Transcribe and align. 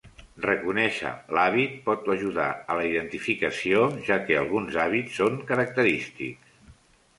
Reconèixer 0.43 1.11
l'hàbit 1.37 1.75
pot 1.89 2.09
ajudar 2.13 2.47
a 2.75 2.79
la 2.81 2.87
identificació, 2.93 3.85
ja 4.09 4.19
que 4.25 4.41
alguns 4.41 4.81
hàbits 4.87 5.21
són 5.23 5.41
característics. 5.55 6.61